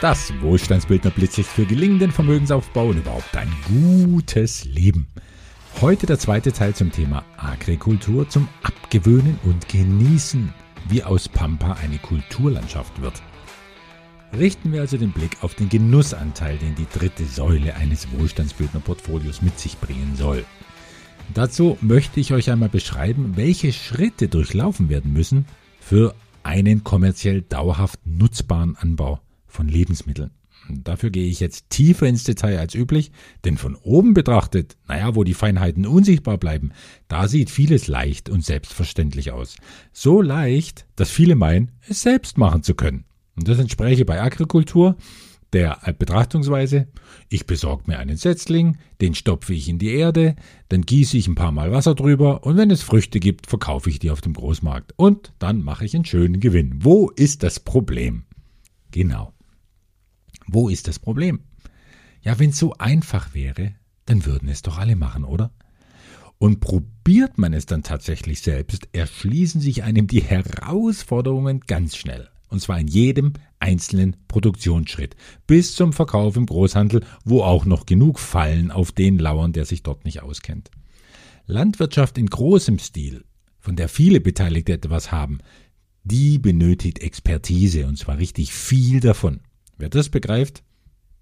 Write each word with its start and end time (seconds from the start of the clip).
Das 0.00 0.32
Wohlstandsbildner 0.40 1.10
Blitzlicht 1.10 1.50
für 1.50 1.66
gelingenden 1.66 2.12
Vermögensaufbau 2.12 2.86
und 2.86 2.98
überhaupt 2.98 3.36
ein 3.36 3.52
gutes 3.66 4.64
Leben. 4.64 5.08
Heute 5.80 6.06
der 6.06 6.20
zweite 6.20 6.52
Teil 6.52 6.72
zum 6.72 6.92
Thema 6.92 7.24
Agrikultur 7.36 8.28
zum 8.28 8.46
Abgewöhnen 8.62 9.40
und 9.42 9.68
Genießen, 9.68 10.54
wie 10.88 11.02
aus 11.02 11.28
Pampa 11.28 11.72
eine 11.82 11.98
Kulturlandschaft 11.98 13.02
wird. 13.02 13.20
Richten 14.38 14.72
wir 14.72 14.82
also 14.82 14.98
den 14.98 15.10
Blick 15.10 15.42
auf 15.42 15.56
den 15.56 15.68
Genussanteil, 15.68 16.58
den 16.58 16.76
die 16.76 16.86
dritte 16.96 17.24
Säule 17.24 17.74
eines 17.74 18.06
Wohlstandsbildnerportfolios 18.12 19.42
mit 19.42 19.58
sich 19.58 19.78
bringen 19.78 20.14
soll. 20.14 20.44
Dazu 21.34 21.76
möchte 21.80 22.20
ich 22.20 22.32
euch 22.32 22.52
einmal 22.52 22.68
beschreiben, 22.68 23.32
welche 23.34 23.72
Schritte 23.72 24.28
durchlaufen 24.28 24.90
werden 24.90 25.12
müssen 25.12 25.46
für 25.80 26.14
einen 26.44 26.84
kommerziell 26.84 27.42
dauerhaft 27.42 27.98
nutzbaren 28.06 28.76
Anbau 28.76 29.20
von 29.58 29.66
Lebensmitteln. 29.66 30.30
Dafür 30.70 31.10
gehe 31.10 31.28
ich 31.28 31.40
jetzt 31.40 31.68
tiefer 31.68 32.06
ins 32.06 32.22
Detail 32.22 32.60
als 32.60 32.76
üblich, 32.76 33.10
denn 33.44 33.56
von 33.56 33.74
oben 33.74 34.14
betrachtet, 34.14 34.76
naja, 34.86 35.16
wo 35.16 35.24
die 35.24 35.34
Feinheiten 35.34 35.84
unsichtbar 35.84 36.38
bleiben, 36.38 36.70
da 37.08 37.26
sieht 37.26 37.50
vieles 37.50 37.88
leicht 37.88 38.28
und 38.28 38.44
selbstverständlich 38.44 39.32
aus. 39.32 39.56
So 39.92 40.22
leicht, 40.22 40.86
dass 40.94 41.10
viele 41.10 41.34
meinen, 41.34 41.72
es 41.88 42.02
selbst 42.02 42.38
machen 42.38 42.62
zu 42.62 42.76
können. 42.76 43.04
Und 43.34 43.48
das 43.48 43.58
entspräche 43.58 44.04
bei 44.04 44.22
Agrikultur 44.22 44.96
der 45.52 45.80
Betrachtungsweise, 45.98 46.86
ich 47.28 47.46
besorge 47.46 47.84
mir 47.86 47.98
einen 47.98 48.16
Setzling, 48.16 48.76
den 49.00 49.16
stopfe 49.16 49.54
ich 49.54 49.68
in 49.68 49.80
die 49.80 49.92
Erde, 49.92 50.36
dann 50.68 50.82
gieße 50.82 51.16
ich 51.16 51.26
ein 51.26 51.34
paar 51.34 51.52
Mal 51.52 51.72
Wasser 51.72 51.96
drüber 51.96 52.44
und 52.44 52.56
wenn 52.56 52.70
es 52.70 52.82
Früchte 52.82 53.18
gibt, 53.18 53.48
verkaufe 53.48 53.90
ich 53.90 53.98
die 53.98 54.12
auf 54.12 54.20
dem 54.20 54.34
Großmarkt 54.34 54.92
und 54.96 55.32
dann 55.40 55.62
mache 55.64 55.84
ich 55.84 55.96
einen 55.96 56.04
schönen 56.04 56.38
Gewinn. 56.38 56.78
Wo 56.84 57.10
ist 57.10 57.42
das 57.42 57.58
Problem? 57.58 58.22
Genau. 58.92 59.32
Wo 60.48 60.68
ist 60.68 60.88
das 60.88 60.98
Problem? 60.98 61.40
Ja, 62.22 62.38
wenn 62.38 62.50
es 62.50 62.58
so 62.58 62.74
einfach 62.74 63.34
wäre, 63.34 63.74
dann 64.06 64.24
würden 64.24 64.48
es 64.48 64.62
doch 64.62 64.78
alle 64.78 64.96
machen, 64.96 65.24
oder? 65.24 65.52
Und 66.38 66.60
probiert 66.60 67.36
man 67.36 67.52
es 67.52 67.66
dann 67.66 67.82
tatsächlich 67.82 68.40
selbst, 68.40 68.88
erschließen 68.92 69.60
sich 69.60 69.82
einem 69.82 70.06
die 70.06 70.22
Herausforderungen 70.22 71.60
ganz 71.66 71.96
schnell. 71.96 72.28
Und 72.48 72.60
zwar 72.60 72.80
in 72.80 72.88
jedem 72.88 73.34
einzelnen 73.60 74.16
Produktionsschritt. 74.28 75.16
Bis 75.46 75.74
zum 75.74 75.92
Verkauf 75.92 76.36
im 76.36 76.46
Großhandel, 76.46 77.04
wo 77.24 77.42
auch 77.42 77.66
noch 77.66 77.84
genug 77.84 78.18
Fallen 78.18 78.70
auf 78.70 78.92
den 78.92 79.18
lauern, 79.18 79.52
der 79.52 79.66
sich 79.66 79.82
dort 79.82 80.04
nicht 80.04 80.22
auskennt. 80.22 80.70
Landwirtschaft 81.46 82.16
in 82.16 82.26
großem 82.26 82.78
Stil, 82.78 83.24
von 83.58 83.76
der 83.76 83.88
viele 83.88 84.20
Beteiligte 84.20 84.72
etwas 84.72 85.12
haben, 85.12 85.38
die 86.04 86.38
benötigt 86.38 87.00
Expertise 87.00 87.86
und 87.86 87.98
zwar 87.98 88.16
richtig 88.18 88.54
viel 88.54 89.00
davon. 89.00 89.40
Wer 89.78 89.88
das 89.88 90.08
begreift, 90.08 90.62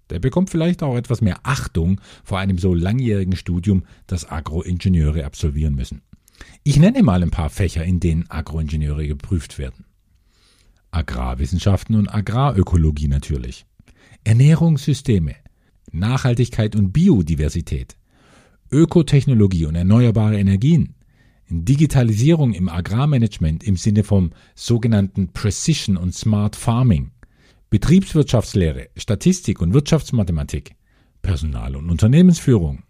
der 0.09 0.19
bekommt 0.19 0.49
vielleicht 0.49 0.83
auch 0.83 0.95
etwas 0.95 1.21
mehr 1.21 1.39
Achtung 1.43 2.01
vor 2.23 2.39
einem 2.39 2.57
so 2.57 2.73
langjährigen 2.73 3.35
Studium, 3.35 3.83
das 4.07 4.29
Agroingenieure 4.29 5.25
absolvieren 5.25 5.75
müssen. 5.75 6.01
Ich 6.63 6.77
nenne 6.77 7.03
mal 7.03 7.23
ein 7.23 7.31
paar 7.31 7.49
Fächer, 7.49 7.83
in 7.83 7.99
denen 7.99 8.29
Agroingenieure 8.29 9.07
geprüft 9.07 9.57
werden. 9.57 9.85
Agrarwissenschaften 10.91 11.95
und 11.95 12.13
Agrarökologie 12.13 13.07
natürlich. 13.07 13.65
Ernährungssysteme, 14.23 15.35
Nachhaltigkeit 15.91 16.75
und 16.75 16.91
Biodiversität, 16.91 17.97
Ökotechnologie 18.71 19.65
und 19.65 19.75
erneuerbare 19.75 20.37
Energien, 20.37 20.95
Digitalisierung 21.49 22.53
im 22.53 22.67
Agrarmanagement 22.67 23.63
im 23.63 23.77
Sinne 23.77 24.03
vom 24.03 24.31
sogenannten 24.53 25.31
Precision 25.31 25.95
und 25.95 26.13
Smart 26.13 26.55
Farming, 26.55 27.11
Betriebswirtschaftslehre, 27.69 28.87
Statistik 28.95 29.59
und 29.59 29.73
Wirtschaftsmathematik, 29.73 30.75
Personal- 31.21 31.75
und 31.75 31.89
Unternehmensführung, 31.89 32.83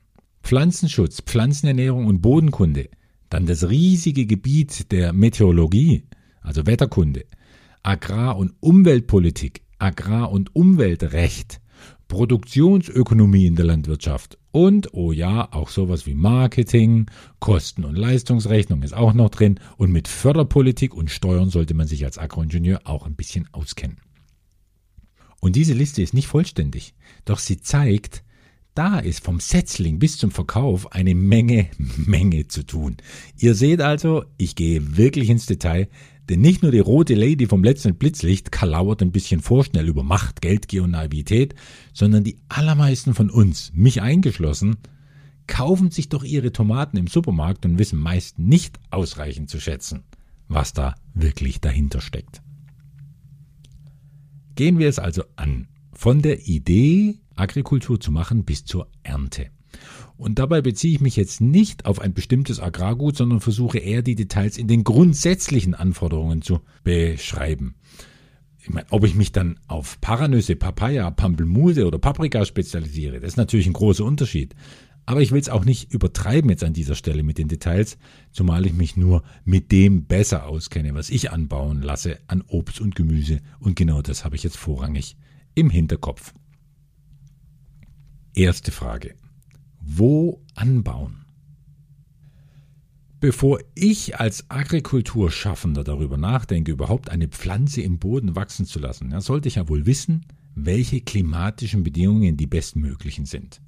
Pflanzenschutz, 0.44 1.23
Pflanzenernährung 1.23 2.06
und 2.06 2.22
Bodenkunde, 2.22 2.90
dann 3.29 3.47
das 3.47 3.69
riesige 3.69 4.28
Gebiet 4.28 4.91
der 4.91 5.13
Meteorologie, 5.13 6.03
also 6.41 6.68
Wetterkunde, 6.68 7.25
Agrar- 7.81 8.38
und 8.38 8.53
Umweltpolitik, 8.59 9.63
Agrar- 9.79 10.31
und 10.31 10.56
Umweltrecht, 10.56 11.59
Produktionsökonomie 12.07 13.47
in 13.47 13.56
der 13.56 13.66
Landwirtschaft 13.66 14.38
und, 14.52 14.94
oh 14.94 15.12
ja, 15.12 15.52
auch 15.52 15.69
sowas 15.69 16.06
wie 16.06 16.13
Marketing, 16.13 17.07
Kosten- 17.40 17.84
und 17.84 17.97
Leistungsrechnung 17.97 18.84
ist 18.84 18.94
auch 18.94 19.13
noch 19.13 19.31
drin 19.31 19.59
und 19.78 19.91
mit 19.91 20.07
Förderpolitik 20.07 20.94
und 20.94 21.09
Steuern 21.09 21.50
sollte 21.50 21.73
man 21.73 21.88
sich 21.88 22.06
als 22.06 22.19
Agroingenieur 22.19 22.81
auch 22.84 23.07
ein 23.07 23.16
bisschen 23.16 23.50
auskennen. 23.52 23.97
Und 25.40 25.56
diese 25.56 25.74
Liste 25.74 26.02
ist 26.02 26.14
nicht 26.14 26.28
vollständig, 26.28 26.94
doch 27.25 27.40
sie 27.40 27.59
zeigt, 27.59 28.24
da 28.74 29.00
ist 29.00 29.24
vom 29.24 29.40
Setzling 29.40 29.98
bis 29.98 30.18
zum 30.18 30.30
Verkauf 30.30 30.92
eine 30.92 31.16
Menge, 31.16 31.70
Menge 31.98 32.48
zu 32.48 32.64
tun. 32.64 32.98
Ihr 33.40 33.56
seht 33.56 33.81
also, 33.81 34.26
ich 34.38 34.56
gehe 34.56 34.97
wirklich 34.97 35.30
ins 35.30 35.47
Detail, 35.47 35.88
denn 36.30 36.42
nicht 36.42 36.62
nur 36.62 36.72
die 36.72 36.80
rote 36.80 37.16
Lady 37.16 37.47
vom 37.47 37.64
letzten 37.64 37.96
Blitzlicht 37.96 38.52
kalauert 38.52 39.02
ein 39.02 39.12
bisschen 39.12 39.42
vorschnell 39.42 39.88
über 39.88 40.03
Macht, 40.03 40.42
Geldgier 40.42 40.84
und 40.84 40.92
Naivität, 40.92 41.56
sondern 41.94 42.24
die 42.24 42.38
allermeisten 42.50 43.14
von 43.14 43.30
uns, 43.30 43.72
mich 43.74 44.02
eingeschlossen, 44.02 44.78
kaufen 45.47 45.90
sich 45.90 46.09
doch 46.09 46.24
ihre 46.24 46.52
Tomaten 46.52 46.97
im 46.97 47.08
Supermarkt 47.08 47.66
und 47.66 47.80
wissen 47.80 47.97
meist 47.97 48.38
nicht 48.38 48.80
ausreichend 48.92 49.50
zu 49.50 49.59
schätzen, 49.59 50.03
was 50.50 50.74
da 50.74 50.96
wirklich 51.14 51.62
dahinter 51.62 52.02
steckt. 52.02 52.42
Gehen 54.57 54.79
wir 54.79 54.90
es 54.90 54.97
also 54.97 55.22
an. 55.35 55.68
Von 55.94 56.23
der 56.23 56.47
Idee, 56.47 57.19
Agrikultur 57.35 58.00
zu 58.00 58.12
machen, 58.12 58.44
bis 58.44 58.66
zur 58.66 58.90
Ernte. 59.03 59.51
Und 60.18 60.40
dabei 60.40 60.63
beziehe 60.63 60.95
ich 60.95 61.00
mich 61.00 61.16
jetzt 61.16 61.41
nicht 61.41 61.85
auf 61.85 62.01
ein 62.01 62.16
bestimmtes 62.16 62.59
Agrargut, 62.59 63.16
sondern 63.16 63.40
versuche 63.40 63.78
eher 63.78 64.01
die 64.01 64.16
Details 64.16 64.57
in 64.57 64.67
den 64.67 64.84
grundsätzlichen 64.84 65.75
Anforderungen 65.75 66.41
zu 66.41 66.62
beschreiben. 66.84 67.75
Ich 68.57 68.72
meine, 68.72 68.88
ob 68.90 69.06
ich 69.06 69.13
mich 69.13 69.31
dann 69.31 69.59
auf 69.67 70.01
Paranüsse, 70.01 70.56
Papaya, 70.56 71.12
Pampelmuse 71.12 71.85
oder 71.85 72.00
Paprika 72.00 72.44
spezialisiere, 72.44 73.19
das 73.19 73.34
ist 73.34 73.38
natürlich 73.38 73.67
ein 73.67 73.73
großer 73.73 74.03
Unterschied. 74.03 74.56
Aber 75.07 75.22
ich 75.22 75.31
will 75.31 75.40
es 75.40 75.47
auch 75.47 75.63
nicht 75.63 75.94
übertreiben 75.94 76.50
jetzt 76.50 76.66
an 76.66 76.73
dieser 76.73 76.94
Stelle 76.94 77.23
mit 77.23 77.38
den 77.38 77.47
Details, 77.47 77.97
zumal 78.34 78.66
ich 78.66 78.73
mich 78.73 78.97
nur 78.97 79.23
mit 79.45 79.72
dem 79.72 80.03
besser 80.03 80.45
auskenne, 80.45 80.94
was 80.95 81.09
ich 81.09 81.31
anbauen 81.31 81.81
lasse 81.81 82.19
an 82.28 82.44
Obst 82.45 82.81
und 82.81 82.94
Gemüse. 82.94 83.40
Und 83.59 83.78
genau 83.78 84.01
das 84.01 84.25
habe 84.25 84.35
ich 84.35 84.44
jetzt 84.44 84.57
vorrangig 84.57 85.16
im 85.56 85.69
Hinterkopf. 85.69 86.34
Erste 88.34 88.73
Frage. 88.73 89.16
Wo 89.79 90.44
anbauen? 90.56 91.23
Bevor 93.22 93.62
ich 93.75 94.19
als 94.19 94.50
Agrikulturschaffender 94.50 95.85
darüber 95.85 96.17
nachdenke, 96.17 96.73
überhaupt 96.73 97.09
eine 97.09 97.29
Pflanze 97.29 97.81
im 97.81 97.97
Boden 97.97 98.35
wachsen 98.35 98.66
zu 98.66 98.78
lassen, 98.78 99.17
sollte 99.22 99.47
ich 99.47 99.56
ja 99.56 99.69
wohl 99.69 99.85
wissen, 99.85 100.25
welche 100.53 101.00
klimatischen 101.00 101.84
Bedingungen 101.84 102.35
die 102.35 102.47
bestmöglichen 102.47 103.25
sind. 103.25 103.62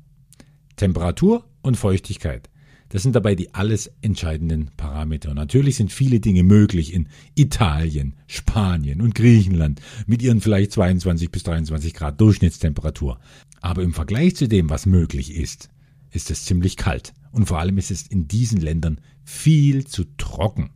Temperatur 0.79 1.45
und 1.61 1.75
Feuchtigkeit. 1.75 2.49
Das 2.87 3.03
sind 3.03 3.15
dabei 3.15 3.35
die 3.35 3.53
alles 3.53 3.91
entscheidenden 4.01 4.71
Parameter. 4.77 5.29
Und 5.29 5.35
natürlich 5.35 5.75
sind 5.75 5.91
viele 5.91 6.19
Dinge 6.19 6.43
möglich 6.43 6.93
in 6.93 7.07
Italien, 7.35 8.15
Spanien 8.27 9.01
und 9.01 9.13
Griechenland 9.13 9.81
mit 10.07 10.23
ihren 10.23 10.41
vielleicht 10.41 10.71
22 10.71 11.31
bis 11.31 11.43
23 11.43 11.93
Grad 11.93 12.19
Durchschnittstemperatur. 12.19 13.19
Aber 13.61 13.83
im 13.83 13.93
Vergleich 13.93 14.35
zu 14.35 14.47
dem, 14.47 14.69
was 14.69 14.85
möglich 14.85 15.35
ist, 15.35 15.69
ist 16.11 16.31
es 16.31 16.45
ziemlich 16.45 16.77
kalt. 16.77 17.13
Und 17.31 17.45
vor 17.45 17.59
allem 17.59 17.77
ist 17.77 17.91
es 17.91 18.07
in 18.07 18.27
diesen 18.27 18.59
Ländern 18.59 19.01
viel 19.23 19.85
zu 19.85 20.05
trocken. 20.17 20.71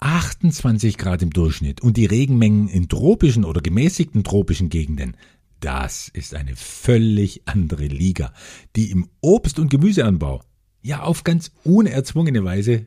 28 0.00 0.98
Grad 0.98 1.22
im 1.22 1.30
Durchschnitt 1.30 1.80
und 1.80 1.96
die 1.96 2.04
Regenmengen 2.04 2.68
in 2.68 2.88
tropischen 2.88 3.46
oder 3.46 3.62
gemäßigten 3.62 4.22
tropischen 4.22 4.68
Gegenden, 4.68 5.16
das 5.64 6.08
ist 6.08 6.34
eine 6.34 6.56
völlig 6.56 7.42
andere 7.46 7.86
Liga, 7.86 8.34
die 8.76 8.90
im 8.90 9.08
Obst- 9.22 9.58
und 9.58 9.70
Gemüseanbau 9.70 10.42
ja 10.82 11.02
auf 11.02 11.24
ganz 11.24 11.52
unerzwungene 11.64 12.44
Weise 12.44 12.84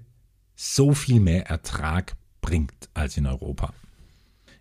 so 0.55 0.93
viel 0.93 1.19
mehr 1.19 1.47
Ertrag 1.47 2.15
bringt 2.39 2.89
als 2.93 3.17
in 3.17 3.25
Europa. 3.25 3.73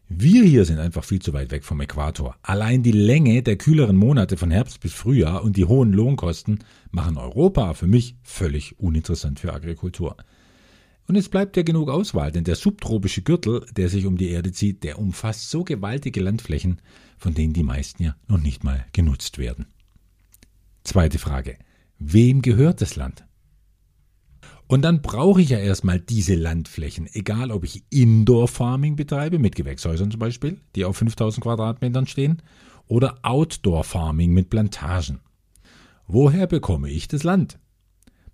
Wir 0.09 0.45
hier 0.45 0.65
sind 0.65 0.79
einfach 0.79 1.05
viel 1.05 1.21
zu 1.21 1.35
weit 1.35 1.51
weg 1.51 1.65
vom 1.65 1.81
Äquator. 1.81 2.37
Allein 2.41 2.83
die 2.83 2.93
Länge 2.93 3.43
der 3.43 3.57
kühleren 3.57 3.97
Monate 3.97 4.39
von 4.39 4.51
Herbst 4.51 4.81
bis 4.81 4.95
Frühjahr 4.95 5.43
und 5.43 5.59
die 5.59 5.67
hohen 5.67 5.93
Lohnkosten 5.93 6.61
machen 6.91 7.19
Europa 7.19 7.75
für 7.75 7.87
mich 7.87 8.17
völlig 8.23 8.79
uninteressant 8.79 9.41
für 9.41 9.53
Agrikultur. 9.53 10.17
Und 11.07 11.17
es 11.17 11.29
bleibt 11.29 11.57
ja 11.57 11.65
genug 11.65 11.91
Auswahl, 11.91 12.33
denn 12.33 12.45
der 12.45 12.57
subtropische 12.57 13.23
Gürtel, 13.23 13.67
der 13.77 13.91
sich 13.91 14.07
um 14.07 14.17
die 14.17 14.31
Erde 14.31 14.53
zieht, 14.53 14.85
der 14.85 14.99
umfasst 14.99 15.51
so 15.51 15.65
gewaltige 15.65 16.21
Landflächen, 16.21 16.81
von 17.17 17.35
denen 17.35 17.53
die 17.53 17.63
meisten 17.63 18.03
ja 18.03 18.17
noch 18.29 18.41
nicht 18.41 18.65
mal 18.65 18.85
genutzt 18.93 19.39
werden. 19.39 19.67
Zweite 20.85 21.19
Frage. 21.19 21.59
Wem 21.99 22.43
gehört 22.43 22.81
das 22.81 22.97
Land? 22.97 23.25
Und 24.69 24.83
dann 24.83 25.01
brauche 25.01 25.41
ich 25.41 25.51
ja 25.51 25.59
erstmal 25.59 26.01
diese 26.01 26.35
Landflächen, 26.35 27.09
egal 27.13 27.53
ob 27.53 27.65
ich 27.65 27.85
Indoor 27.91 28.49
Farming 28.49 28.97
betreibe, 28.97 29.39
mit 29.39 29.55
Gewächshäusern 29.55 30.11
zum 30.11 30.19
Beispiel, 30.19 30.61
die 30.75 30.85
auf 30.85 30.97
5000 30.97 31.43
Quadratmetern 31.43 32.07
stehen, 32.07 32.43
oder 32.89 33.19
Outdoor 33.23 33.85
Farming 33.85 34.33
mit 34.33 34.51
Plantagen. 34.51 35.21
Woher 36.07 36.47
bekomme 36.47 36.91
ich 36.91 37.09
das 37.09 37.23
Land? 37.25 37.59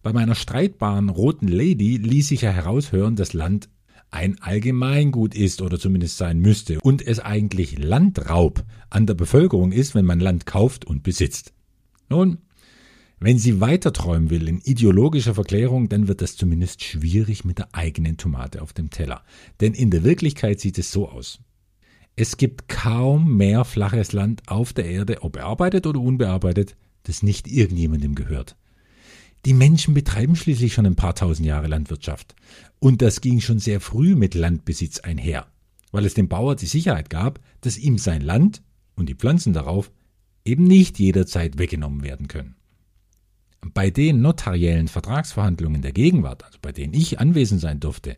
Bei 0.02 0.12
meiner 0.12 0.34
streitbaren 0.34 1.10
roten 1.10 1.48
Lady 1.48 1.96
ließ 1.96 2.28
sich 2.28 2.42
ja 2.42 2.50
heraushören, 2.50 3.14
dass 3.16 3.34
Land 3.34 3.68
ein 4.12 4.40
Allgemeingut 4.40 5.34
ist 5.34 5.62
oder 5.62 5.78
zumindest 5.78 6.18
sein 6.18 6.38
müsste 6.38 6.78
und 6.80 7.04
es 7.04 7.18
eigentlich 7.18 7.78
Landraub 7.78 8.64
an 8.90 9.06
der 9.06 9.14
Bevölkerung 9.14 9.72
ist, 9.72 9.94
wenn 9.94 10.04
man 10.04 10.20
Land 10.20 10.46
kauft 10.46 10.84
und 10.84 11.02
besitzt. 11.02 11.52
Nun, 12.08 12.38
wenn 13.18 13.38
sie 13.38 13.60
weiter 13.60 13.92
träumen 13.92 14.30
will 14.30 14.48
in 14.48 14.60
ideologischer 14.60 15.34
Verklärung, 15.34 15.88
dann 15.88 16.08
wird 16.08 16.20
das 16.20 16.36
zumindest 16.36 16.82
schwierig 16.82 17.44
mit 17.44 17.58
der 17.58 17.74
eigenen 17.74 18.16
Tomate 18.16 18.60
auf 18.60 18.72
dem 18.72 18.90
Teller. 18.90 19.22
Denn 19.60 19.74
in 19.74 19.90
der 19.90 20.04
Wirklichkeit 20.04 20.60
sieht 20.60 20.76
es 20.78 20.92
so 20.92 21.08
aus. 21.08 21.40
Es 22.14 22.36
gibt 22.36 22.68
kaum 22.68 23.36
mehr 23.36 23.64
flaches 23.64 24.12
Land 24.12 24.42
auf 24.46 24.72
der 24.72 24.84
Erde, 24.84 25.22
ob 25.22 25.32
bearbeitet 25.32 25.86
oder 25.86 26.00
unbearbeitet, 26.00 26.76
das 27.04 27.22
nicht 27.22 27.48
irgendjemandem 27.48 28.14
gehört. 28.14 28.56
Die 29.44 29.54
Menschen 29.54 29.92
betreiben 29.92 30.36
schließlich 30.36 30.72
schon 30.72 30.86
ein 30.86 30.94
paar 30.94 31.14
tausend 31.14 31.46
Jahre 31.46 31.66
Landwirtschaft. 31.66 32.36
Und 32.78 33.02
das 33.02 33.20
ging 33.20 33.40
schon 33.40 33.58
sehr 33.58 33.80
früh 33.80 34.14
mit 34.14 34.34
Landbesitz 34.34 35.00
einher, 35.00 35.46
weil 35.90 36.04
es 36.04 36.14
dem 36.14 36.28
Bauer 36.28 36.54
die 36.54 36.66
Sicherheit 36.66 37.10
gab, 37.10 37.40
dass 37.60 37.78
ihm 37.78 37.98
sein 37.98 38.22
Land 38.22 38.62
und 38.94 39.08
die 39.08 39.14
Pflanzen 39.14 39.52
darauf 39.52 39.90
eben 40.44 40.64
nicht 40.64 40.98
jederzeit 40.98 41.58
weggenommen 41.58 42.02
werden 42.02 42.28
können. 42.28 42.54
Bei 43.74 43.90
den 43.90 44.20
notariellen 44.20 44.88
Vertragsverhandlungen 44.88 45.82
der 45.82 45.92
Gegenwart, 45.92 46.44
also 46.44 46.58
bei 46.60 46.72
denen 46.72 46.94
ich 46.94 47.20
anwesend 47.20 47.60
sein 47.60 47.80
durfte, 47.80 48.16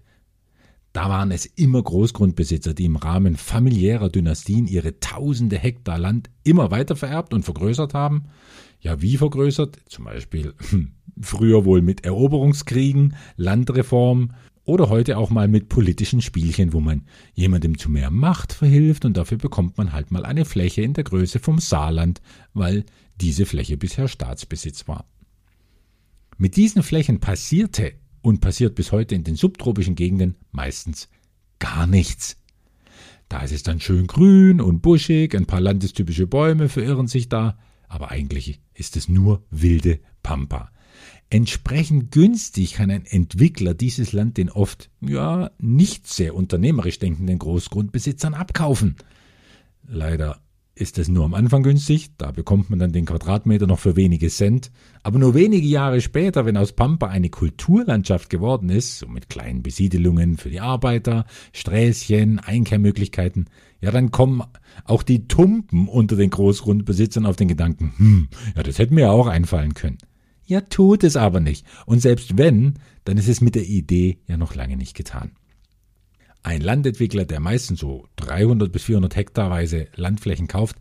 da 0.95 1.09
waren 1.09 1.33
es 1.33 1.45
immer 1.45 1.83
Großgrundbesitzer, 1.83 2.73
die 2.73 2.85
im 2.85 2.95
Rahmen 2.95 3.37
familiärer 3.37 4.11
Dynastien 4.11 4.69
ihre 4.69 5.01
tausende 5.01 5.59
Hektar 5.59 5.99
Land 5.99 6.31
immer 6.45 6.71
weiter 6.71 6.95
vererbt 6.95 7.35
und 7.35 7.43
vergrößert 7.43 7.95
haben. 7.95 8.27
Ja, 8.81 9.03
wie 9.03 9.17
vergrößert? 9.17 9.77
Zum 9.87 10.05
Beispiel 10.05 10.55
hm, 10.71 10.93
früher 11.21 11.65
wohl 11.65 11.83
mit 11.83 12.05
Eroberungskriegen, 12.05 13.17
Landreform 13.37 14.31
oder 14.63 14.89
heute 14.89 15.19
auch 15.19 15.31
mal 15.31 15.49
mit 15.49 15.69
politischen 15.69 16.23
Spielchen, 16.23 16.73
wo 16.73 16.79
man 16.79 17.03
jemandem 17.35 17.77
zu 17.77 17.91
mehr 17.91 18.13
Macht 18.13 18.53
verhilft 18.53 19.05
und 19.05 19.17
dafür 19.17 19.39
bekommt 19.39 19.77
man 19.77 19.93
halt 19.93 20.13
mal 20.13 20.25
eine 20.25 20.45
Fläche 20.45 20.83
in 20.83 20.93
der 20.93 21.03
Größe 21.03 21.41
vom 21.41 21.59
Saarland, 21.59 22.23
weil 22.53 22.85
diese 23.21 23.47
Fläche 23.47 23.77
bisher 23.77 24.07
Staatsbesitz 24.07 24.87
war. 24.87 25.07
Mit 26.37 26.55
diesen 26.55 26.85
Flächen 26.85 27.19
passierte 27.19 27.95
und 28.25 28.41
passiert 28.41 28.75
bis 28.75 28.91
heute 28.91 29.15
in 29.15 29.23
den 29.23 29.37
subtropischen 29.37 29.97
Gegenden 29.97 30.37
meistens 30.51 31.11
gar 31.59 31.87
nichts. 31.87 32.39
Da 33.29 33.43
ist 33.43 33.53
es 33.53 33.63
dann 33.63 33.81
schön 33.81 34.07
grün 34.07 34.63
und 34.63 34.81
buschig, 34.81 35.37
ein 35.37 35.45
paar 35.45 35.61
landestypische 35.61 36.27
Bäume 36.27 36.71
verirren 36.71 37.07
sich 37.07 37.29
da, 37.29 37.59
aber 37.87 38.11
eigentlich 38.11 38.61
ist 38.73 38.97
es 38.97 39.11
nur 39.11 39.45
wilde 39.51 40.01
Pampa. 40.23 40.71
Entsprechend 41.29 42.13
günstig 42.13 42.75
kann 42.75 42.91
ein 42.91 43.05
Entwickler 43.05 43.75
dieses 43.75 44.13
Land 44.13 44.39
den 44.39 44.49
oft, 44.49 44.91
ja, 45.03 45.51
nicht 45.59 46.07
sehr 46.07 46.35
unternehmerisch 46.35 46.99
denkenden 46.99 47.39
Großgrundbesitzern 47.39 48.33
abkaufen. 48.33 48.97
Leider 49.87 50.41
ist 50.77 50.99
es 50.99 51.09
nur 51.09 51.25
am 51.25 51.35
Anfang 51.35 51.63
günstig, 51.63 52.11
da 52.19 52.33
bekommt 52.33 52.69
man 52.69 52.79
dann 52.79 52.93
den 52.93 53.05
Quadratmeter 53.05 53.67
noch 53.67 53.79
für 53.79 53.95
wenige 53.95 54.29
Cent, 54.29 54.73
aber 55.03 55.19
nur 55.19 55.35
wenige 55.35 55.67
Jahre 55.67 56.01
später, 56.01 56.47
wenn 56.47 56.57
aus 56.57 56.73
Pampa 56.73 57.07
eine 57.07 57.31
Kulturlandschaft 57.31 58.29
geworden 58.29 58.71
ist, 58.71 58.99
so 58.99 59.07
mit 59.07 59.29
kleinen 59.29 59.63
Besiedelungen 59.63 60.37
für 60.37 60.51
die 60.51 60.61
Arbeiter, 60.61 61.27
Sträßchen, 61.53 62.41
Einkehrmöglichkeiten, 62.41 63.47
ja, 63.81 63.93
dann 63.93 64.11
kommen 64.11 64.43
auch 64.85 65.05
die 65.05 65.29
Tumpen 65.29 65.89
unter 65.89 66.17
den 66.17 66.31
Großgrundbesitzern 66.31 67.27
auf 67.27 67.37
den 67.37 67.49
Gedanken, 67.49 67.93
hm, 67.97 68.29
ja, 68.57 68.63
das 68.65 68.79
hätte 68.79 68.95
mir 68.95 69.13
auch 69.13 69.29
einfallen 69.29 69.75
können. 69.75 69.99
Ja, 70.47 70.61
tut 70.61 71.05
es 71.05 71.17
aber 71.17 71.41
nicht. 71.41 71.65
Und 71.87 72.01
selbst 72.01 72.37
wenn, 72.37 72.75
dann 73.05 73.17
ist 73.17 73.29
es 73.29 73.41
mit 73.41 73.55
der 73.55 73.65
Idee 73.65 74.19
ja 74.27 74.37
noch 74.37 74.55
lange 74.55 74.77
nicht 74.77 74.95
getan. 74.95 75.31
Ein 76.45 76.61
Landentwickler, 76.61 77.25
der 77.25 77.41
meistens 77.41 77.81
so 77.81 78.07
300 78.17 78.71
bis 78.71 78.85
400 78.85 79.17
Hektarweise 79.17 79.89
Landflächen 79.97 80.47
kauft, 80.47 80.77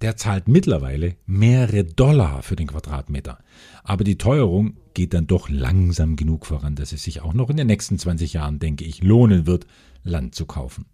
der 0.00 0.16
zahlt 0.16 0.48
mittlerweile 0.48 1.14
mehrere 1.24 1.84
Dollar 1.84 2.42
für 2.42 2.56
den 2.56 2.66
Quadratmeter. 2.66 3.38
Aber 3.84 4.02
die 4.02 4.18
Teuerung 4.18 4.76
geht 4.92 5.14
dann 5.14 5.28
doch 5.28 5.48
langsam 5.48 6.16
genug 6.16 6.46
voran, 6.46 6.74
dass 6.74 6.92
es 6.92 7.04
sich 7.04 7.22
auch 7.22 7.32
noch 7.32 7.48
in 7.48 7.56
den 7.56 7.68
nächsten 7.68 7.96
20 7.96 8.32
Jahren, 8.32 8.58
denke 8.58 8.84
ich, 8.84 9.04
lohnen 9.04 9.46
wird, 9.46 9.68
Land 10.02 10.34
zu 10.34 10.46
kaufen. 10.46 10.84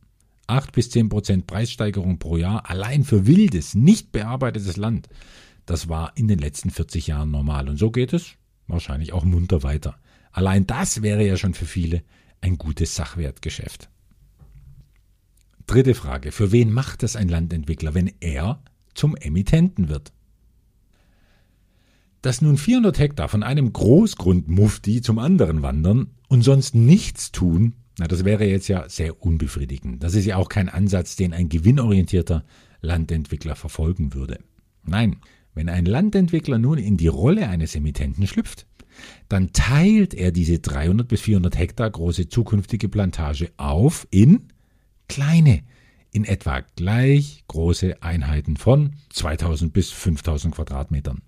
8 0.49 0.73
bis 0.73 0.91
10 0.91 1.09
Prozent 1.09 1.47
Preissteigerung 1.47 2.19
pro 2.19 2.37
Jahr 2.37 2.69
allein 2.69 3.05
für 3.05 3.27
wildes, 3.27 3.75
nicht 3.75 4.13
bearbeitetes 4.13 4.77
Land. 4.77 5.09
Das 5.65 5.89
war 5.89 6.13
in 6.17 6.29
den 6.29 6.39
letzten 6.39 6.69
40 6.69 7.07
Jahren 7.07 7.31
normal. 7.31 7.71
Und 7.71 7.79
so 7.79 7.91
geht 7.91 8.13
es 8.13 8.35
wahrscheinlich 8.67 9.15
auch 9.15 9.25
munter 9.25 9.63
weiter. 9.63 9.97
Allein 10.31 10.67
das 10.67 11.01
wäre 11.01 11.27
ja 11.27 11.39
schon 11.39 11.55
für 11.55 11.65
viele 11.65 12.03
ein 12.43 12.59
gutes 12.59 12.95
Sachwertgeschäft. 12.95 13.90
Dritte 15.71 15.95
Frage. 15.95 16.33
Für 16.33 16.51
wen 16.51 16.73
macht 16.73 17.05
das 17.05 17.15
ein 17.15 17.29
Landentwickler, 17.29 17.95
wenn 17.95 18.11
er 18.19 18.61
zum 18.93 19.15
Emittenten 19.15 19.89
wird? 19.89 20.13
Dass 22.23 22.43
nun 22.43 22.57
400 22.57 22.99
Hektar 22.99 23.29
von 23.29 23.45
einem 23.45 23.73
Großgrundmufti 23.73 25.01
zum 25.01 25.21
anderen 25.21 25.63
wandern 25.63 26.09
und 26.27 26.43
sonst 26.43 26.75
nichts 26.75 27.31
tun, 27.31 27.75
na, 28.01 28.09
das 28.09 28.25
wäre 28.25 28.47
jetzt 28.47 28.67
ja 28.67 28.89
sehr 28.89 29.23
unbefriedigend. 29.23 30.03
Das 30.03 30.17
ist 30.17 30.25
ja 30.25 30.39
auch 30.39 30.49
kein 30.49 30.69
Ansatz, 30.69 31.15
den 31.15 31.33
ein 31.33 31.49
gewinnorientierter 31.49 32.45
Landentwickler 32.81 33.55
verfolgen 33.55 34.13
würde. 34.13 34.41
Nein, 34.85 35.19
wenn 35.55 35.69
ein 35.69 35.85
Landentwickler 35.85 36.59
nun 36.59 36.79
in 36.79 36.97
die 36.97 37.07
Rolle 37.07 37.49
eines 37.49 37.77
Emittenten 37.77 38.27
schlüpft, 38.27 38.67
dann 39.29 39.53
teilt 39.53 40.15
er 40.15 40.33
diese 40.33 40.59
300 40.59 41.07
bis 41.07 41.21
400 41.21 41.57
Hektar 41.57 41.89
große 41.89 42.29
zukünftige 42.29 42.89
Plantage 42.89 43.53
auf 43.57 44.09
in 44.11 44.49
kleine, 45.11 45.65
in 46.13 46.25
etwa 46.25 46.61
gleich 46.77 47.45
große 47.49 48.01
Einheiten 48.01 48.57
von 48.57 48.95
2000 49.11 49.73
bis 49.73 49.91
5000 49.91 50.55
Quadratmetern. 50.55 51.23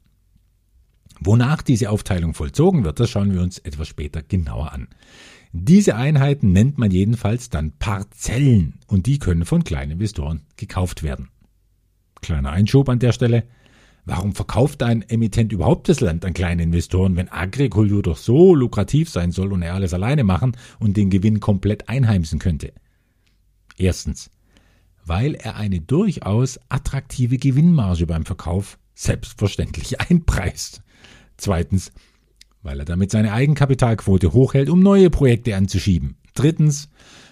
Wonach 1.20 1.62
diese 1.62 1.90
Aufteilung 1.90 2.32
vollzogen 2.32 2.84
wird, 2.84 3.00
das 3.00 3.11
schauen 3.11 3.32
wir 3.32 3.43
uns 3.43 3.58
etwas 3.58 3.88
später 3.88 4.23
genauer 4.23 4.73
an. 4.73 4.88
Diese 5.52 5.96
Einheiten 5.96 6.52
nennt 6.52 6.79
man 6.79 6.90
jedenfalls 6.90 7.50
dann 7.50 7.73
Parzellen 7.79 8.79
und 8.87 9.06
die 9.06 9.19
können 9.19 9.44
von 9.44 9.64
kleinen 9.64 9.93
Investoren 9.93 10.43
gekauft 10.56 11.02
werden. 11.02 11.29
Kleiner 12.20 12.50
Einschub 12.50 12.89
an 12.89 13.01
der 13.01 13.12
Stelle. 13.12 13.44
Warum 14.05 14.34
verkauft 14.34 14.82
ein 14.82 15.03
Emittent 15.03 15.53
überhaupt 15.53 15.89
das 15.89 16.01
Land 16.01 16.24
an 16.24 16.34
kleine 16.34 16.62
Investoren, 16.62 17.17
wenn 17.17 17.31
Agrikultur 17.31 18.03
doch 18.03 18.17
so 18.17 18.55
lukrativ 18.55 19.10
sein 19.10 19.32
soll 19.32 19.53
und 19.53 19.62
er 19.62 19.74
alles 19.74 19.93
alleine 19.93 20.24
machen 20.24 20.56
und 20.79 20.96
den 20.96 21.10
Gewinn 21.10 21.41
komplett 21.41 21.89
einheimsen 21.89 22.39
könnte? 22.39 22.72
Erstens, 23.76 24.31
weil 25.05 25.34
er 25.34 25.56
eine 25.56 25.81
durchaus 25.81 26.60
attraktive 26.69 27.38
Gewinnmarge 27.38 28.06
beim 28.06 28.24
Verkauf 28.24 28.79
selbstverständlich 28.94 30.00
einpreist. 30.10 30.82
Zweitens, 31.36 31.93
weil 32.62 32.79
er 32.79 32.84
damit 32.84 33.10
seine 33.10 33.32
Eigenkapitalquote 33.32 34.32
hochhält, 34.32 34.69
um 34.69 34.81
neue 34.81 35.10
Projekte 35.10 35.56
anzuschieben. 35.56 36.17
Drittens, 36.34 36.88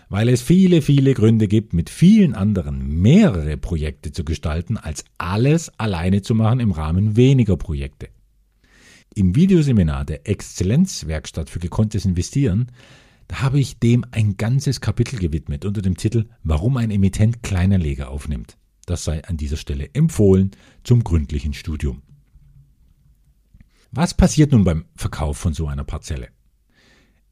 weil 0.08 0.28
es 0.28 0.42
viele, 0.42 0.82
viele 0.82 1.14
Gründe 1.14 1.46
gibt, 1.46 1.72
mit 1.72 1.88
vielen 1.88 2.34
anderen 2.34 3.00
mehrere 3.00 3.56
Projekte 3.56 4.10
zu 4.10 4.24
gestalten, 4.24 4.76
als 4.76 5.04
alles 5.18 5.70
alleine 5.78 6.22
zu 6.22 6.34
machen 6.34 6.58
im 6.58 6.72
Rahmen 6.72 7.16
weniger 7.16 7.56
Projekte. 7.56 8.08
Im 9.14 9.36
Videoseminar 9.36 10.04
der 10.04 10.28
Exzellenzwerkstatt 10.28 11.48
für 11.48 11.60
gekonntes 11.60 12.04
Investieren 12.04 12.72
da 13.30 13.42
habe 13.42 13.60
ich 13.60 13.78
dem 13.78 14.04
ein 14.10 14.36
ganzes 14.36 14.80
Kapitel 14.80 15.16
gewidmet 15.16 15.64
unter 15.64 15.82
dem 15.82 15.96
Titel 15.96 16.28
Warum 16.42 16.76
ein 16.76 16.90
Emittent 16.90 17.44
Kleinanleger 17.44 18.10
aufnimmt. 18.10 18.58
Das 18.86 19.04
sei 19.04 19.24
an 19.24 19.36
dieser 19.36 19.56
Stelle 19.56 19.88
empfohlen 19.92 20.50
zum 20.82 21.04
gründlichen 21.04 21.52
Studium. 21.52 22.02
Was 23.92 24.14
passiert 24.14 24.50
nun 24.50 24.64
beim 24.64 24.84
Verkauf 24.96 25.38
von 25.38 25.54
so 25.54 25.68
einer 25.68 25.84
Parzelle? 25.84 26.30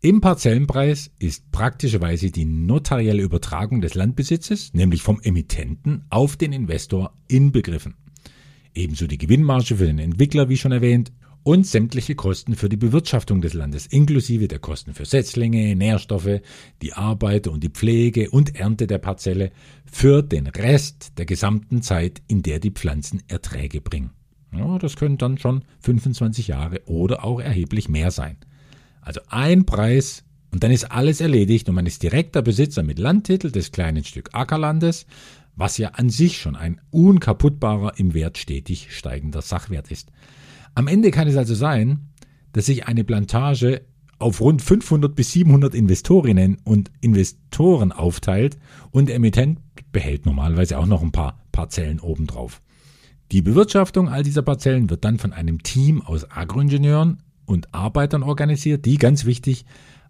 Im 0.01 0.21
Parzellenpreis 0.21 1.11
ist 1.19 1.51
praktischerweise 1.51 2.31
die 2.31 2.45
notarielle 2.45 3.23
Übertragung 3.23 3.81
des 3.81 3.97
Landbesitzes, 3.97 4.75
nämlich 4.75 5.03
vom 5.03 5.21
Emittenten 5.21 6.05
auf 6.11 6.37
den 6.37 6.53
Investor, 6.53 7.13
inbegriffen. 7.27 7.97
Ebenso 8.73 9.09
die 9.09 9.19
Gewinnmarge 9.19 9.75
für 9.75 9.87
den 9.87 9.99
Entwickler, 9.99 10.49
wie 10.49 10.59
schon 10.59 10.71
erwähnt, 10.71 11.11
und 11.49 11.67
sämtliche 11.67 12.15
Kosten 12.15 12.57
für 12.57 12.69
die 12.69 12.77
Bewirtschaftung 12.77 13.41
des 13.41 13.55
Landes, 13.55 13.87
inklusive 13.87 14.49
der 14.49 14.59
Kosten 14.59 14.93
für 14.93 15.07
Setzlinge, 15.07 15.75
Nährstoffe, 15.77 16.43
die 16.83 16.93
Arbeit 16.93 17.47
und 17.47 17.65
die 17.65 17.71
Pflege 17.71 18.29
und 18.29 18.55
Ernte 18.55 18.87
der 18.87 18.99
Parzelle 18.99 19.51
für 19.91 20.23
den 20.23 20.47
Rest 20.47 21.13
der 21.17 21.25
gesamten 21.25 21.81
Zeit, 21.81 22.21
in 22.29 22.43
der 22.43 22.59
die 22.59 22.71
Pflanzen 22.71 23.23
Erträge 23.29 23.81
bringen. 23.81 24.11
Ja, 24.53 24.79
das 24.79 24.97
können 24.97 25.17
dann 25.17 25.39
schon 25.39 25.63
25 25.81 26.49
Jahre 26.49 26.83
oder 26.85 27.25
auch 27.25 27.41
erheblich 27.41 27.89
mehr 27.89 28.11
sein. 28.11 28.37
Also 29.01 29.23
ein 29.31 29.65
Preis 29.65 30.25
und 30.53 30.63
dann 30.63 30.71
ist 30.71 30.93
alles 30.93 31.23
erledigt 31.23 31.67
und 31.71 31.77
man 31.77 31.87
ist 31.87 32.03
direkter 32.03 32.43
Besitzer 32.43 32.83
mit 32.83 32.99
Landtitel 32.99 33.51
des 33.51 33.73
kleinen 33.73 34.05
Stück 34.05 34.35
Ackerlandes, 34.35 35.07
was 35.57 35.79
ja 35.79 35.93
an 35.93 36.11
sich 36.11 36.37
schon 36.37 36.57
ein 36.57 36.79
unkaputtbarer, 36.91 37.99
im 37.99 38.13
Wert 38.13 38.37
stetig 38.37 38.89
steigender 38.91 39.41
Sachwert 39.41 39.91
ist. 39.91 40.13
Am 40.79 40.87
Ende 40.87 41.11
kann 41.11 41.27
es 41.27 41.37
also 41.37 41.57
sein, 41.57 42.07
dass 42.53 42.67
sich 42.67 42.87
eine 42.87 43.03
Plantage 43.03 43.83
auf 44.21 44.41
rund 44.41 44.63
500 44.63 45.13
bis 45.13 45.33
700 45.33 45.75
Investorinnen 45.75 46.59
und 46.63 46.93
Investoren 47.01 47.91
aufteilt 47.91 48.57
und 48.93 49.09
der 49.09 49.17
Emittent 49.17 49.59
behält 49.91 50.25
normalerweise 50.25 50.79
auch 50.79 50.87
noch 50.87 51.03
ein 51.03 51.11
paar 51.11 51.43
Parzellen 51.51 51.99
obendrauf. 51.99 52.63
Die 53.33 53.43
Bewirtschaftung 53.43 54.09
all 54.09 54.23
dieser 54.23 54.43
Parzellen 54.43 54.89
wird 54.89 55.05
dann 55.05 55.19
von 55.19 55.33
einem 55.33 55.65
Team 55.65 56.01
aus 56.01 56.31
Agroingenieuren 56.31 57.25
und 57.45 57.75
Arbeitern 57.75 58.23
organisiert, 58.23 58.85
die 58.85 58.99
ganz 58.99 59.25
wichtig 59.25 59.65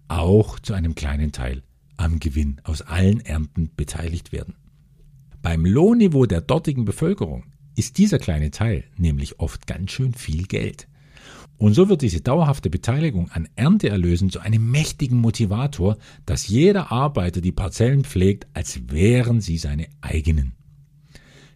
auch 0.09 0.59
zu 0.59 0.75
einem 0.75 0.95
kleinen 0.95 1.33
Teil 1.33 1.63
am 1.97 2.19
Gewinn 2.19 2.61
aus 2.65 2.83
allen 2.83 3.21
Ernten 3.21 3.71
beteiligt 3.75 4.33
werden. 4.33 4.55
Beim 5.41 5.65
Lohnniveau 5.65 6.27
der 6.27 6.43
dortigen 6.43 6.85
Bevölkerung 6.85 7.45
ist 7.79 7.99
dieser 7.99 8.19
kleine 8.19 8.51
Teil 8.51 8.85
nämlich 8.97 9.39
oft 9.39 9.67
ganz 9.67 9.93
schön 9.93 10.13
viel 10.13 10.47
Geld. 10.47 10.89
Und 11.59 11.75
so 11.75 11.89
wird 11.89 12.03
diese 12.03 12.21
dauerhafte 12.21 12.71
Beteiligung 12.71 13.31
an 13.31 13.49
Ernteerlösen 13.57 14.31
zu 14.31 14.41
einem 14.41 14.71
mächtigen 14.71 15.21
Motivator, 15.21 15.97
dass 16.25 16.47
jeder 16.47 16.93
Arbeiter 16.93 17.41
die 17.41 17.53
Parzellen 17.53 18.05
pflegt, 18.05 18.47
als 18.55 18.81
wären 18.91 19.41
sie 19.41 19.59
seine 19.59 19.89
eigenen. 20.01 20.53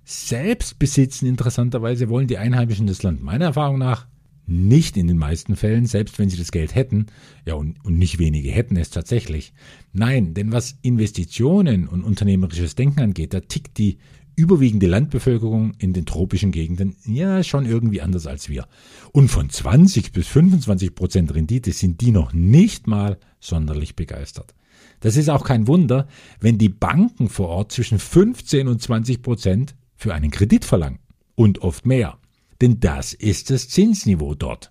Selbst 0.05 0.79
besitzen 0.81 1.27
interessanterweise 1.27 2.09
wollen 2.09 2.27
die 2.27 2.39
Einheimischen 2.39 2.89
das 2.89 3.05
Land 3.05 3.23
meiner 3.23 3.47
Erfahrung 3.47 3.79
nach 3.79 4.07
nicht 4.45 4.97
in 4.97 5.07
den 5.07 5.19
meisten 5.19 5.55
Fällen, 5.55 5.87
selbst 5.87 6.19
wenn 6.19 6.29
sie 6.29 6.37
das 6.37 6.51
Geld 6.51 6.75
hätten, 6.75 7.07
ja 7.47 7.55
und, 7.55 7.85
und 7.85 7.97
nicht 7.97 8.19
wenige 8.19 8.51
hätten 8.51 8.77
es 8.77 8.91
tatsächlich. 8.91 9.53
Nein, 9.93 10.35
denn 10.35 10.51
was 10.51 10.77
Investitionen 10.83 11.87
und 11.87 12.03
unternehmerisches 12.03 12.75
Denken 12.75 13.01
angeht, 13.01 13.35
da 13.35 13.41
tickt 13.41 13.79
die 13.79 13.99
überwiegende 14.37 14.87
Landbevölkerung 14.87 15.75
in 15.79 15.93
den 15.93 16.07
tropischen 16.07 16.53
Gegenden 16.53 16.97
ja 17.05 17.43
schon 17.43 17.67
irgendwie 17.67 18.01
anders 18.01 18.27
als 18.27 18.49
wir. 18.49 18.67
Und 19.13 19.29
von 19.29 19.51
20 19.51 20.13
bis 20.13 20.27
25 20.29 20.95
Prozent 20.95 21.35
Rendite 21.35 21.73
sind 21.73 22.01
die 22.01 22.11
noch 22.11 22.33
nicht 22.33 22.87
mal 22.87 23.19
sonderlich 23.41 23.97
begeistert. 23.97 24.55
Das 25.01 25.17
ist 25.17 25.29
auch 25.29 25.45
kein 25.45 25.67
Wunder, 25.67 26.07
wenn 26.41 26.59
die 26.59 26.69
Banken 26.69 27.29
vor 27.29 27.49
Ort 27.49 27.73
zwischen 27.73 27.99
15 27.99 28.69
und 28.69 28.81
20 28.81 29.23
Prozent 29.23 29.75
für 29.95 30.15
einen 30.15 30.31
Kredit 30.31 30.65
verlangen. 30.65 31.01
Und 31.35 31.61
oft 31.61 31.87
mehr. 31.87 32.19
Denn 32.61 32.79
das 32.79 33.13
ist 33.13 33.51
das 33.51 33.69
Zinsniveau 33.69 34.35
dort. 34.35 34.71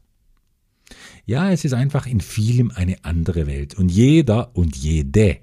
Ja, 1.25 1.51
es 1.51 1.65
ist 1.65 1.73
einfach 1.73 2.07
in 2.07 2.21
vielem 2.21 2.71
eine 2.71 3.03
andere 3.03 3.47
Welt. 3.47 3.75
Und 3.75 3.89
jeder 3.89 4.55
und 4.55 4.75
jede 4.77 5.39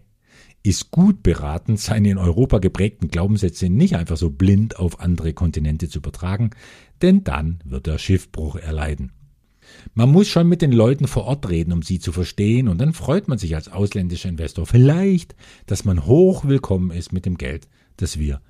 ist 0.63 0.91
gut 0.91 1.23
beraten, 1.23 1.77
seine 1.77 2.11
in 2.11 2.19
Europa 2.19 2.59
geprägten 2.59 3.09
Glaubenssätze 3.09 3.69
nicht 3.69 3.97
einfach 3.97 4.17
so 4.17 4.31
blind 4.31 4.79
auf 4.79 5.01
andere 5.01 5.33
Kontinente 5.33 5.89
zu 5.89 5.99
übertragen, 5.99 6.51
denn 7.01 7.25
dann 7.25 7.61
wird 7.65 7.87
er 7.87 7.99
Schiffbruch 7.99 8.57
erleiden. 8.57 9.13
Man 9.95 10.11
muss 10.11 10.29
schon 10.29 10.49
mit 10.49 10.63
den 10.63 10.73
Leuten 10.73 11.07
vor 11.07 11.25
Ort 11.25 11.49
reden, 11.49 11.73
um 11.73 11.83
sie 11.83 11.99
zu 11.99 12.13
verstehen, 12.13 12.69
und 12.69 12.79
dann 12.79 12.93
freut 12.93 13.29
man 13.29 13.39
sich 13.39 13.55
als 13.55 13.69
ausländischer 13.69 14.29
Investor 14.29 14.67
vielleicht, 14.67 15.37
dass 15.67 15.85
man 15.85 16.07
hoch 16.07 16.45
willkommen 16.45 16.91
ist 16.91 17.13
mit 17.13 17.27
dem 17.27 17.37
Geld, 17.37 17.69
das 17.97 18.19
wir 18.19 18.41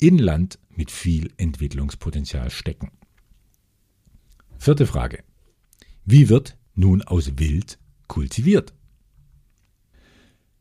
in 0.00 0.18
Land 0.18 0.58
mit 0.70 0.90
viel 0.90 1.32
Entwicklungspotenzial 1.36 2.50
stecken. 2.50 2.92
Vierte 4.58 4.86
Frage. 4.86 5.24
Wie 6.04 6.28
wird 6.28 6.56
nun 6.74 7.02
aus 7.02 7.38
Wild 7.38 7.78
kultiviert? 8.06 8.74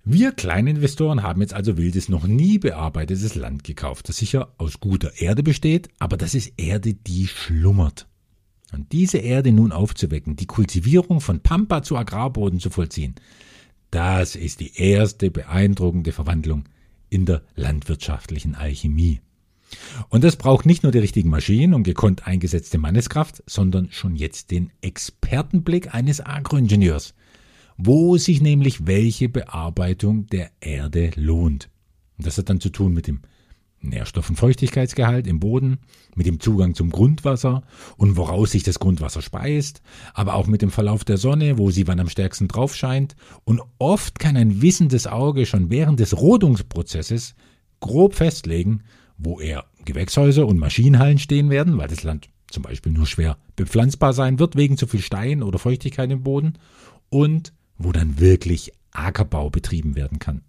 Wir 0.10 0.32
Kleininvestoren 0.32 1.22
haben 1.22 1.42
jetzt 1.42 1.54
also 1.54 1.76
wildes, 1.76 2.08
noch 2.08 2.26
nie 2.28 2.60
bearbeitetes 2.60 3.36
Land 3.36 3.66
gekauft, 3.66 4.08
das 4.08 4.16
sicher 4.16 4.54
aus 4.58 4.80
guter 4.80 5.20
Erde 5.20 5.44
besteht, 5.44 5.90
aber 6.00 6.16
das 6.16 6.34
ist 6.34 6.54
Erde, 6.56 6.94
die 6.94 7.28
schlummert. 7.28 8.08
Und 8.72 8.94
diese 8.94 9.18
Erde 9.18 9.52
nun 9.52 9.74
aufzuwecken, 9.74 10.38
die 10.38 10.46
Kultivierung 10.46 11.20
von 11.20 11.42
Pampa 11.42 11.84
zu 11.84 11.98
Agrarboden 11.98 12.62
zu 12.62 12.70
vollziehen, 12.70 13.16
das 13.92 14.38
ist 14.38 14.62
die 14.62 14.78
erste 14.78 15.30
beeindruckende 15.30 16.14
Verwandlung 16.14 16.64
in 17.10 17.26
der 17.26 17.42
landwirtschaftlichen 17.58 18.56
Alchemie. 18.56 19.20
Und 20.08 20.24
das 20.24 20.38
braucht 20.38 20.66
nicht 20.66 20.84
nur 20.84 20.94
die 20.94 21.00
richtigen 21.00 21.30
Maschinen 21.30 21.74
und 21.74 21.84
gekonnt 21.84 22.26
eingesetzte 22.26 22.78
Manneskraft, 22.78 23.44
sondern 23.46 23.92
schon 23.92 24.16
jetzt 24.16 24.52
den 24.52 24.72
Expertenblick 24.80 25.94
eines 25.94 26.26
Agroingenieurs– 26.26 27.14
wo 27.78 28.18
sich 28.18 28.42
nämlich 28.42 28.88
welche 28.88 29.30
Bearbeitung 29.30 30.28
der 30.28 30.52
Erde 30.60 31.12
lohnt. 31.16 31.70
Und 32.18 32.26
das 32.26 32.38
hat 32.38 32.50
dann 32.50 32.60
zu 32.60 32.70
tun 32.70 32.94
mit 32.94 33.08
dem 33.08 33.22
Nährstoff- 33.80 34.30
und 34.30 34.36
Feuchtigkeitsgehalt 34.36 35.28
im 35.28 35.40
Boden, 35.40 35.78
mit 36.16 36.26
dem 36.26 36.40
Zugang 36.40 36.74
zum 36.74 36.90
Grundwasser 36.90 37.62
und 37.96 38.18
woraus 38.18 38.52
sich 38.52 38.64
das 38.64 38.80
Grundwasser 38.80 39.22
speist, 39.22 39.82
aber 40.16 40.34
auch 40.34 40.48
mit 40.48 40.64
dem 40.64 40.72
Verlauf 40.72 41.06
der 41.06 41.18
Sonne, 41.18 41.58
wo 41.60 41.70
sie 41.70 41.88
wann 41.88 42.00
am 42.00 42.10
stärksten 42.10 42.48
drauf 42.48 42.76
scheint. 42.76 43.16
Und 43.44 43.62
oft 43.78 44.18
kann 44.18 44.36
ein 44.36 44.62
wissendes 44.62 45.06
Auge 45.06 45.46
schon 45.46 45.70
während 45.70 46.00
des 46.00 46.18
Rodungsprozesses 46.18 47.36
grob 47.80 48.16
festlegen, 48.16 48.82
wo 49.18 49.40
eher 49.40 49.66
Gewächshäuser 49.86 50.48
und 50.48 50.58
Maschinenhallen 50.58 51.20
stehen 51.20 51.50
werden, 51.50 51.78
weil 51.78 51.88
das 51.88 52.04
Land 52.04 52.30
zum 52.50 52.64
Beispiel 52.64 52.92
nur 52.92 53.06
schwer 53.06 53.38
bepflanzbar 53.56 54.14
sein 54.14 54.40
wird 54.40 54.56
wegen 54.56 54.78
zu 54.78 54.88
viel 54.88 55.02
Stein 55.02 55.44
oder 55.44 55.60
Feuchtigkeit 55.60 56.10
im 56.12 56.24
Boden 56.24 56.54
und 57.10 57.54
wo 57.78 57.92
dann 57.92 58.20
wirklich 58.20 58.72
Ackerbau 58.92 59.50
betrieben 59.50 59.96
werden 59.96 60.20
kann. 60.20 60.42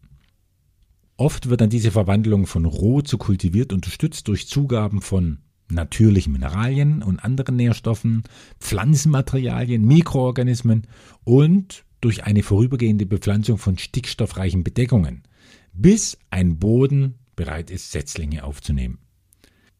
Oft 1.16 1.49
wird 1.49 1.61
dann 1.61 1.70
diese 1.70 1.90
Verwandlung 1.90 2.47
von 2.47 2.64
roh 2.64 3.02
zu 3.02 3.18
kultiviert 3.18 3.73
unterstützt 3.73 4.28
durch 4.28 4.47
Zugaben 4.47 5.00
von 5.00 5.38
natürlichen 5.70 6.32
Mineralien 6.32 7.02
und 7.02 7.18
anderen 7.18 7.56
Nährstoffen, 7.56 8.23
Pflanzenmaterialien, 8.61 9.85
Mikroorganismen 9.85 10.87
und 11.25 11.85
durch 12.00 12.25
eine 12.25 12.42
vorübergehende 12.42 13.04
Bepflanzung 13.06 13.58
von 13.58 13.76
stickstoffreichen 13.76 14.62
Bedeckungen, 14.62 15.25
bis 15.73 16.16
ein 16.30 16.58
Boden 16.58 17.16
bereit 17.35 17.70
ist, 17.70 17.90
Setzlinge 17.90 18.44
aufzunehmen. 18.44 18.99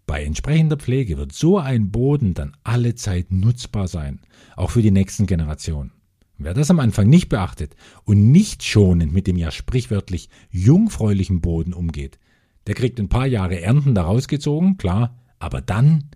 Bei 0.07 0.25
entsprechender 0.25 0.77
Pflege 0.77 1.19
wird 1.19 1.33
so 1.33 1.59
ein 1.59 1.91
Boden 1.91 2.35
dann 2.35 2.57
alle 2.65 2.95
Zeit 2.95 3.31
nutzbar 3.31 3.89
sein, 3.89 4.21
auch 4.57 4.71
für 4.71 4.83
die 4.83 4.91
nächsten 4.91 5.27
Generationen. 5.27 5.93
Wer 6.39 6.55
das 6.55 6.71
am 6.71 6.79
Anfang 6.79 7.09
nicht 7.09 7.29
beachtet 7.29 7.75
und 8.05 8.31
nicht 8.31 8.63
schonend 8.63 9.13
mit 9.13 9.27
dem 9.27 9.37
ja 9.37 9.51
sprichwörtlich 9.51 10.29
jungfräulichen 10.51 11.41
Boden 11.41 11.75
umgeht, 11.75 12.19
der 12.69 12.77
kriegt 12.77 13.01
ein 13.01 13.09
paar 13.09 13.27
Jahre 13.27 13.61
Ernten 13.61 13.95
daraus 13.95 14.29
gezogen, 14.29 14.77
klar, 14.77 15.19
aber 15.41 15.61
dann, 15.61 16.11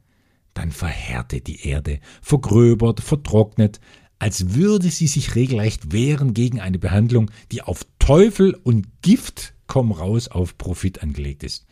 dann 0.55 0.71
verhärtet 0.71 1.49
die 1.49 1.67
Erde, 1.67 1.99
vergröbert, 2.21 3.00
vertrocknet, 3.00 3.81
als 4.21 4.55
würde 4.55 4.91
sie 4.91 5.09
sich 5.09 5.35
regelrecht 5.35 5.93
wehren 5.93 6.35
gegen 6.35 6.61
eine 6.61 6.79
Behandlung, 6.79 7.33
die 7.50 7.62
auf 7.62 7.85
Teufel 7.99 8.55
und 8.55 8.87
Gift 9.02 9.55
komm 9.67 9.91
raus 9.91 10.29
auf 10.29 10.57
Profit 10.57 11.02
angelegt 11.02 11.43
ist. 11.43 11.67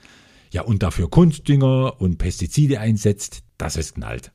Ja, 0.53 0.63
und 0.63 0.83
dafür 0.83 1.09
Kunstdünger 1.09 2.01
und 2.01 2.19
Pestizide 2.19 2.81
einsetzt, 2.81 3.45
dass 3.59 3.77
es 3.77 3.95
knallt. 3.95 4.33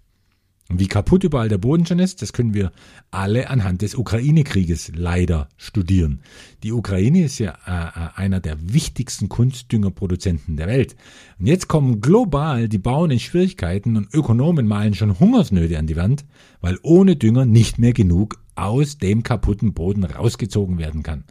Wie 0.68 0.88
kaputt 0.88 1.24
überall 1.24 1.48
der 1.48 1.60
Boden 1.60 1.86
schon 1.86 2.00
ist, 2.00 2.24
das 2.24 2.34
können 2.34 2.56
wir 2.56 2.72
alle 3.12 3.52
anhand 3.52 3.84
des 3.84 3.94
Ukraine-Krieges 3.94 4.94
leider 4.96 5.48
studieren. 5.58 6.22
Die 6.64 6.72
Ukraine 6.72 7.24
ist 7.24 7.38
ja 7.38 7.52
äh, 7.68 7.72
äh, 7.72 8.10
einer 8.16 8.40
der 8.40 8.58
wichtigsten 8.74 9.30
Kunstdüngerproduzenten 9.30 10.58
der 10.58 10.66
Welt. 10.66 10.96
Und 11.38 11.46
jetzt 11.46 11.68
kommen 11.68 12.02
global 12.02 12.68
die 12.68 12.80
Bauern 12.80 13.12
in 13.12 13.20
Schwierigkeiten 13.20 13.96
und 13.96 14.12
Ökonomen 14.12 14.68
malen 14.68 14.96
schon 14.96 15.20
Hungersnöte 15.20 15.78
an 15.78 15.86
die 15.86 15.98
Wand, 15.98 16.26
weil 16.62 16.80
ohne 16.82 17.16
Dünger 17.16 17.46
nicht 17.46 17.78
mehr 17.78 17.94
genug 17.94 18.40
aus 18.56 18.98
dem 18.98 19.22
kaputten 19.22 19.76
Boden 19.76 20.04
rausgezogen 20.04 20.80
werden 20.80 21.04
kann. 21.04 21.26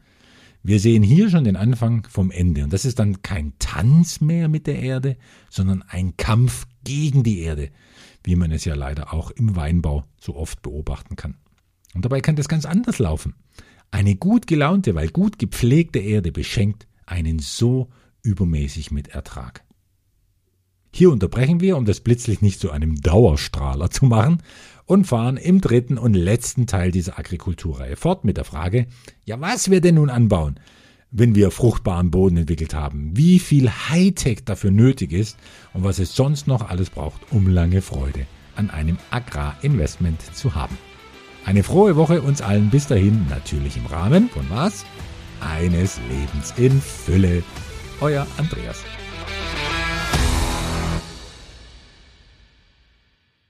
Wir 0.62 0.78
sehen 0.78 1.02
hier 1.02 1.28
schon 1.28 1.42
den 1.42 1.56
Anfang 1.56 2.06
vom 2.08 2.30
Ende. 2.30 2.62
Und 2.62 2.72
das 2.72 2.84
ist 2.84 3.00
dann 3.00 3.20
kein 3.20 3.52
Tanz 3.58 4.20
mehr 4.20 4.48
mit 4.48 4.68
der 4.68 4.78
Erde, 4.78 5.16
sondern 5.50 5.82
ein 5.88 6.16
Kampf 6.16 6.66
gegen 6.84 7.24
die 7.24 7.40
Erde 7.40 7.70
wie 8.24 8.36
man 8.36 8.50
es 8.50 8.64
ja 8.64 8.74
leider 8.74 9.12
auch 9.12 9.30
im 9.30 9.54
Weinbau 9.54 10.04
so 10.18 10.34
oft 10.34 10.62
beobachten 10.62 11.16
kann. 11.16 11.36
Und 11.94 12.04
dabei 12.04 12.20
kann 12.20 12.36
das 12.36 12.48
ganz 12.48 12.66
anders 12.66 12.98
laufen. 12.98 13.34
Eine 13.90 14.16
gut 14.16 14.46
gelaunte, 14.46 14.94
weil 14.94 15.08
gut 15.08 15.38
gepflegte 15.38 16.00
Erde 16.00 16.32
beschenkt 16.32 16.88
einen 17.06 17.38
so 17.38 17.90
übermäßig 18.22 18.90
mit 18.90 19.08
Ertrag. 19.08 19.62
Hier 20.92 21.10
unterbrechen 21.10 21.60
wir, 21.60 21.76
um 21.76 21.84
das 21.84 22.00
Blitzlicht 22.00 22.42
nicht 22.42 22.60
zu 22.60 22.70
einem 22.70 22.96
Dauerstrahler 22.96 23.90
zu 23.90 24.06
machen, 24.06 24.42
und 24.86 25.06
fahren 25.06 25.36
im 25.36 25.60
dritten 25.60 25.98
und 25.98 26.14
letzten 26.14 26.66
Teil 26.66 26.90
dieser 26.90 27.18
Agrikulturreihe 27.18 27.96
fort 27.96 28.24
mit 28.24 28.36
der 28.36 28.44
Frage, 28.44 28.86
ja, 29.24 29.40
was 29.40 29.70
wir 29.70 29.80
denn 29.80 29.96
nun 29.96 30.10
anbauen? 30.10 30.60
Wenn 31.16 31.36
wir 31.36 31.52
fruchtbaren 31.52 32.10
Boden 32.10 32.38
entwickelt 32.38 32.74
haben, 32.74 33.12
wie 33.14 33.38
viel 33.38 33.70
Hightech 33.70 34.44
dafür 34.44 34.72
nötig 34.72 35.12
ist 35.12 35.38
und 35.72 35.84
was 35.84 36.00
es 36.00 36.16
sonst 36.16 36.48
noch 36.48 36.68
alles 36.68 36.90
braucht, 36.90 37.20
um 37.30 37.48
lange 37.48 37.82
Freude 37.82 38.26
an 38.56 38.68
einem 38.68 38.98
Agrarinvestment 39.10 40.20
zu 40.34 40.56
haben. 40.56 40.76
Eine 41.44 41.62
frohe 41.62 41.94
Woche 41.94 42.20
uns 42.20 42.42
allen 42.42 42.68
bis 42.68 42.88
dahin, 42.88 43.26
natürlich 43.30 43.76
im 43.76 43.86
Rahmen 43.86 44.28
von 44.28 44.46
was? 44.50 44.84
Eines 45.40 46.00
Lebens 46.08 46.52
in 46.56 46.80
Fülle. 46.80 47.44
Euer 48.00 48.26
Andreas. 48.36 48.82